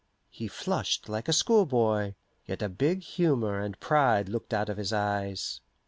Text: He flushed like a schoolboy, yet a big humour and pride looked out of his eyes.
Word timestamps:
He 0.31 0.47
flushed 0.47 1.09
like 1.09 1.27
a 1.27 1.31
schoolboy, 1.31 2.15
yet 2.47 2.63
a 2.63 2.69
big 2.69 3.03
humour 3.03 3.59
and 3.59 3.79
pride 3.79 4.29
looked 4.29 4.51
out 4.51 4.67
of 4.67 4.77
his 4.77 4.91
eyes. 4.91 5.61